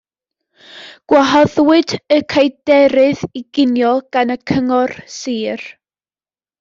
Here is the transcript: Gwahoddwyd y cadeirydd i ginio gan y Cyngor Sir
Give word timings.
Gwahoddwyd 1.11 1.93
y 2.17 2.17
cadeirydd 2.33 3.21
i 3.41 3.43
ginio 3.59 3.93
gan 4.17 4.37
y 4.37 4.39
Cyngor 4.53 4.95
Sir 5.19 5.69